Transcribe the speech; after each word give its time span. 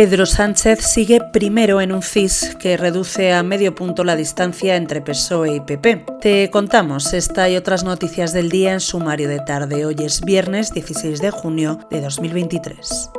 Pedro 0.00 0.24
Sánchez 0.24 0.80
sigue 0.80 1.20
primero 1.20 1.82
en 1.82 1.92
un 1.92 2.00
CIS 2.00 2.56
que 2.58 2.78
reduce 2.78 3.34
a 3.34 3.42
medio 3.42 3.74
punto 3.74 4.02
la 4.02 4.16
distancia 4.16 4.76
entre 4.76 5.02
PSOE 5.02 5.56
y 5.56 5.60
PP. 5.60 6.06
Te 6.22 6.48
contamos 6.48 7.12
esta 7.12 7.50
y 7.50 7.56
otras 7.56 7.84
noticias 7.84 8.32
del 8.32 8.48
día 8.48 8.72
en 8.72 8.80
sumario 8.80 9.28
de 9.28 9.40
tarde. 9.40 9.84
Hoy 9.84 9.96
es 9.98 10.22
viernes 10.22 10.72
16 10.72 11.20
de 11.20 11.30
junio 11.30 11.80
de 11.90 12.00
2023. 12.00 13.10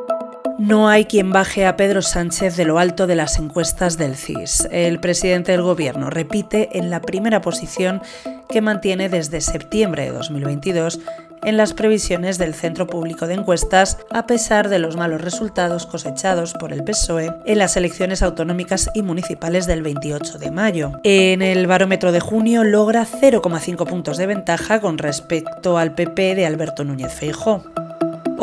No 0.58 0.90
hay 0.90 1.06
quien 1.06 1.32
baje 1.32 1.68
a 1.68 1.78
Pedro 1.78 2.02
Sánchez 2.02 2.56
de 2.56 2.66
lo 2.66 2.80
alto 2.80 3.06
de 3.06 3.16
las 3.16 3.38
encuestas 3.38 4.00
del 4.00 4.16
CIS. 4.16 4.68
El 4.72 5.00
presidente 5.00 5.52
del 5.52 5.62
Gobierno 5.62 6.10
repite 6.10 6.80
en 6.80 6.90
la 6.90 7.00
primera 7.02 7.42
posición 7.42 8.02
que 8.50 8.62
mantiene 8.62 9.08
desde 9.08 9.42
septiembre 9.42 10.06
de 10.06 10.14
2022 10.14 11.00
en 11.44 11.58
las 11.58 11.74
previsiones 11.74 12.38
del 12.38 12.54
Centro 12.54 12.88
Público 12.88 13.28
de 13.28 13.36
Encuestas, 13.36 13.98
a 14.12 14.26
pesar 14.28 14.70
de 14.70 14.80
los 14.80 14.98
malos 14.98 15.22
resultados 15.22 15.86
cosechados 15.86 16.54
por 16.54 16.74
el 16.74 16.84
PSOE 16.84 17.34
en 17.46 17.58
las 17.58 17.78
elecciones 17.78 18.22
autonómicas 18.22 18.90
y 18.94 19.02
municipales 19.02 19.66
del 19.68 19.82
28 19.82 20.38
de 20.38 20.52
mayo. 20.52 20.92
En 21.04 21.42
el 21.42 21.68
barómetro 21.68 22.12
de 22.12 22.20
junio 22.20 22.64
logra 22.64 23.06
0,5 23.06 23.88
puntos 23.88 24.18
de 24.18 24.28
ventaja 24.28 24.80
con 24.80 24.98
respecto 24.98 25.78
al 25.78 25.96
PP 25.96 26.36
de 26.36 26.46
Alberto 26.46 26.84
Núñez 26.84 27.14
Feijó. 27.14 27.64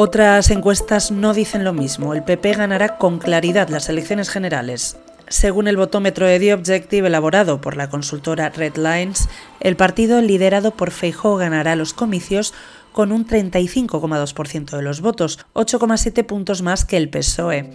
Otras 0.01 0.51
encuestas 0.51 1.11
no 1.11 1.35
dicen 1.35 1.65
lo 1.65 1.73
mismo. 1.73 2.15
El 2.15 2.23
PP 2.23 2.53
ganará 2.53 2.99
con 2.99 3.19
claridad 3.19 3.69
las 3.69 3.89
elecciones 3.89 4.31
generales. 4.31 4.97
Según 5.29 5.69
el 5.69 5.77
votómetro 5.77 6.27
de 6.27 6.41
The 6.41 6.55
Objective 6.55 7.07
elaborado 7.07 7.61
por 7.61 7.77
la 7.77 7.91
consultora 7.91 8.49
Red 8.49 8.77
Lines, 8.77 9.29
el 9.61 9.77
partido 9.77 10.23
liderado 10.23 10.71
por 10.71 10.91
Feijóo 10.91 11.37
ganará 11.37 11.77
los 11.77 11.93
comicios 11.93 12.55
con 12.93 13.13
un 13.13 13.27
35,2% 13.27 14.77
de 14.77 14.83
los 14.83 15.01
votos, 15.01 15.39
8,7 15.55 16.25
puntos 16.25 16.63
más 16.63 16.85
que 16.85 16.97
el 16.97 17.11
PSOE. 17.11 17.71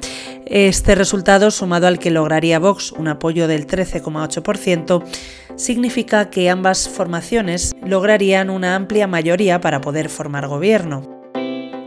Este 0.45 0.95
resultado, 0.95 1.51
sumado 1.51 1.87
al 1.87 1.99
que 1.99 2.11
lograría 2.11 2.59
Vox, 2.59 2.91
un 2.91 3.07
apoyo 3.07 3.47
del 3.47 3.67
13,8%, 3.67 5.03
significa 5.55 6.29
que 6.29 6.49
ambas 6.49 6.89
formaciones 6.89 7.73
lograrían 7.85 8.49
una 8.49 8.75
amplia 8.75 9.07
mayoría 9.07 9.61
para 9.61 9.79
poder 9.79 10.09
formar 10.09 10.47
gobierno. 10.47 11.22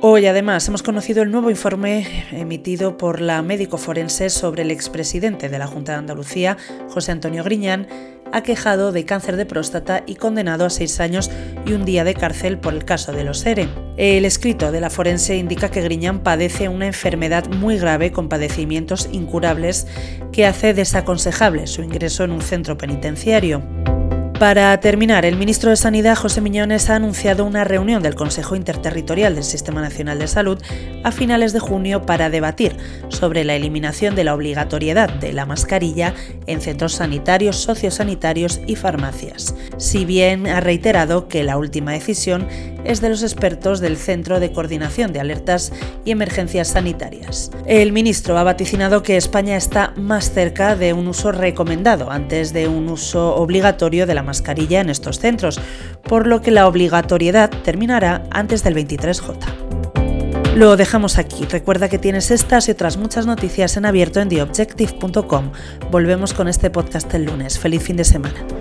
Hoy 0.08 0.24
además 0.26 0.68
hemos 0.68 0.84
conocido 0.84 1.24
el 1.24 1.32
nuevo 1.32 1.50
informe 1.50 2.06
emitido 2.30 2.96
por 2.96 3.20
la 3.20 3.42
médico 3.42 3.76
forense 3.76 4.30
sobre 4.30 4.62
el 4.62 4.70
expresidente 4.70 5.48
de 5.48 5.58
la 5.58 5.66
Junta 5.66 5.90
de 5.90 5.98
Andalucía, 5.98 6.56
José 6.88 7.10
Antonio 7.10 7.42
Griñán, 7.42 7.88
aquejado 8.32 8.92
de 8.92 9.04
cáncer 9.04 9.34
de 9.34 9.46
próstata 9.46 10.04
y 10.06 10.14
condenado 10.14 10.64
a 10.64 10.70
seis 10.70 11.00
años 11.00 11.28
y 11.66 11.72
un 11.72 11.84
día 11.84 12.04
de 12.04 12.14
cárcel 12.14 12.58
por 12.58 12.74
el 12.74 12.84
caso 12.84 13.10
de 13.10 13.24
los 13.24 13.44
ERE. 13.44 13.68
El 13.96 14.24
escrito 14.24 14.70
de 14.70 14.80
la 14.80 14.90
forense 14.90 15.36
indica 15.38 15.72
que 15.72 15.82
Griñán 15.82 16.20
padece 16.20 16.68
una 16.68 16.86
enfermedad 16.86 17.48
muy 17.48 17.76
grave 17.76 18.12
con 18.12 18.28
padecimientos 18.28 19.08
incurables 19.10 19.88
que 20.30 20.46
hace 20.46 20.72
desaconsejable 20.72 21.66
su 21.66 21.82
ingreso 21.82 22.22
en 22.22 22.30
un 22.30 22.42
centro 22.42 22.78
penitenciario. 22.78 23.95
Para 24.38 24.78
terminar, 24.80 25.24
el 25.24 25.38
ministro 25.38 25.70
de 25.70 25.76
Sanidad, 25.76 26.14
José 26.14 26.42
Miñones, 26.42 26.90
ha 26.90 26.96
anunciado 26.96 27.46
una 27.46 27.64
reunión 27.64 28.02
del 28.02 28.14
Consejo 28.14 28.54
Interterritorial 28.54 29.34
del 29.34 29.44
Sistema 29.44 29.80
Nacional 29.80 30.18
de 30.18 30.28
Salud 30.28 30.62
a 31.04 31.10
finales 31.10 31.54
de 31.54 31.58
junio 31.58 32.04
para 32.04 32.28
debatir 32.28 32.76
sobre 33.08 33.44
la 33.44 33.54
eliminación 33.54 34.14
de 34.14 34.24
la 34.24 34.34
obligatoriedad 34.34 35.08
de 35.08 35.32
la 35.32 35.46
mascarilla 35.46 36.12
en 36.46 36.60
centros 36.60 36.92
sanitarios, 36.92 37.56
sociosanitarios 37.56 38.60
y 38.66 38.76
farmacias. 38.76 39.54
Si 39.78 40.04
bien 40.04 40.46
ha 40.48 40.60
reiterado 40.60 41.28
que 41.28 41.42
la 41.42 41.56
última 41.56 41.92
decisión 41.92 42.46
es 42.86 43.00
de 43.00 43.08
los 43.08 43.22
expertos 43.22 43.80
del 43.80 43.96
Centro 43.96 44.40
de 44.40 44.52
Coordinación 44.52 45.12
de 45.12 45.20
Alertas 45.20 45.72
y 46.04 46.10
Emergencias 46.10 46.68
Sanitarias. 46.68 47.50
El 47.66 47.92
ministro 47.92 48.38
ha 48.38 48.44
vaticinado 48.44 49.02
que 49.02 49.16
España 49.16 49.56
está 49.56 49.92
más 49.96 50.30
cerca 50.32 50.76
de 50.76 50.92
un 50.92 51.08
uso 51.08 51.32
recomendado 51.32 52.10
antes 52.10 52.52
de 52.52 52.68
un 52.68 52.88
uso 52.88 53.34
obligatorio 53.36 54.06
de 54.06 54.14
la 54.14 54.22
mascarilla 54.22 54.80
en 54.80 54.90
estos 54.90 55.18
centros, 55.18 55.60
por 56.02 56.26
lo 56.26 56.40
que 56.40 56.50
la 56.50 56.66
obligatoriedad 56.66 57.50
terminará 57.64 58.22
antes 58.30 58.62
del 58.62 58.74
23J. 58.74 59.66
Lo 60.56 60.78
dejamos 60.78 61.18
aquí. 61.18 61.44
Recuerda 61.44 61.90
que 61.90 61.98
tienes 61.98 62.30
estas 62.30 62.68
y 62.68 62.70
otras 62.70 62.96
muchas 62.96 63.26
noticias 63.26 63.76
en 63.76 63.84
abierto 63.84 64.20
en 64.20 64.30
theobjective.com. 64.30 65.52
Volvemos 65.90 66.32
con 66.32 66.48
este 66.48 66.70
podcast 66.70 67.12
el 67.12 67.24
lunes. 67.26 67.58
Feliz 67.58 67.82
fin 67.82 67.96
de 67.96 68.04
semana. 68.04 68.55